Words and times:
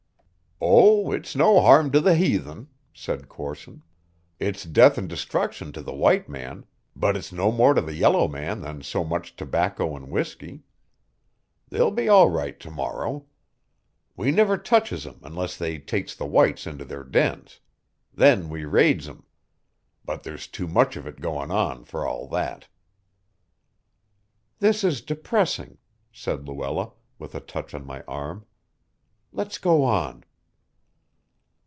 "Oh, 0.63 1.09
it's 1.11 1.35
no 1.35 1.59
harm 1.59 1.89
to 1.91 1.99
the 1.99 2.13
haythen," 2.13 2.67
said 2.93 3.27
Corson. 3.27 3.81
"It's 4.39 4.63
death 4.63 4.95
and 4.95 5.09
destruction 5.09 5.71
to 5.71 5.81
the 5.81 5.91
white 5.93 6.29
man, 6.29 6.67
but 6.95 7.17
it's 7.17 7.31
no 7.31 7.51
more 7.51 7.73
to 7.73 7.81
the 7.81 7.95
yellow 7.95 8.27
man 8.27 8.61
than 8.61 8.83
so 8.83 9.03
much 9.03 9.35
tobacco 9.35 9.95
and 9.95 10.11
whiskey. 10.11 10.61
They'll 11.69 11.89
be 11.89 12.07
all 12.07 12.29
right 12.29 12.59
to 12.59 12.69
morrow. 12.69 13.25
We 14.15 14.29
niver 14.29 14.55
touches 14.59 15.07
'em 15.07 15.19
unless 15.23 15.57
they 15.57 15.79
takes 15.79 16.13
the 16.13 16.27
whites 16.27 16.67
into 16.67 16.85
their 16.85 17.03
dens. 17.03 17.59
Then 18.13 18.47
we 18.47 18.63
raids 18.63 19.09
'em. 19.09 19.23
But 20.05 20.21
there's 20.21 20.45
too 20.45 20.67
much 20.67 20.95
of 20.95 21.07
it 21.07 21.21
goin' 21.21 21.49
on, 21.49 21.85
for 21.85 22.05
all 22.05 22.27
that." 22.27 22.67
"This 24.59 24.83
is 24.83 25.01
depressing," 25.01 25.79
said 26.11 26.47
Luella, 26.47 26.91
with 27.17 27.33
a 27.33 27.39
touch 27.39 27.73
on 27.73 27.83
my 27.83 28.03
arm. 28.03 28.45
"Let's 29.33 29.57
go 29.57 29.83
on." 29.83 30.23